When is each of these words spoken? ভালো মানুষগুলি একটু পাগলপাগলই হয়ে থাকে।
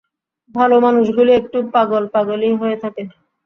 ভালো 0.55 0.75
মানুষগুলি 0.79 1.31
একটু 1.35 1.57
পাগলপাগলই 1.73 2.51
হয়ে 2.61 2.77
থাকে। 2.83 3.03